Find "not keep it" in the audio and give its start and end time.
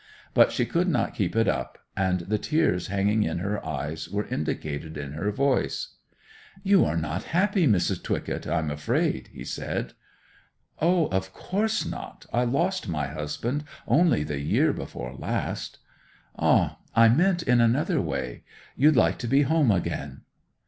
0.87-1.47